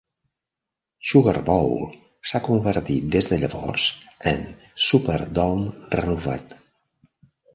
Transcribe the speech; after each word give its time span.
Sugar 1.09 1.35
Bowl 1.49 1.75
s'ha 2.29 2.41
convertit 2.47 3.11
des 3.15 3.29
de 3.33 3.39
llavors 3.43 3.85
en 4.33 4.41
Superdome 4.87 5.75
renovat. 6.01 6.57